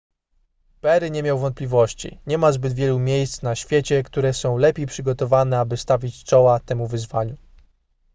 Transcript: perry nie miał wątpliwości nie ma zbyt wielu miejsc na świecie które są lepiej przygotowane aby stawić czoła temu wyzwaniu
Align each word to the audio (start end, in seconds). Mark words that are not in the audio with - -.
perry 0.81 1.11
nie 1.11 1.23
miał 1.23 1.39
wątpliwości 1.39 2.19
nie 2.27 2.37
ma 2.37 2.51
zbyt 2.51 2.73
wielu 2.73 2.99
miejsc 2.99 3.41
na 3.41 3.55
świecie 3.55 4.03
które 4.03 4.33
są 4.33 4.57
lepiej 4.57 4.85
przygotowane 4.85 5.59
aby 5.59 5.77
stawić 5.77 6.23
czoła 6.23 6.59
temu 6.59 6.87
wyzwaniu 6.87 7.35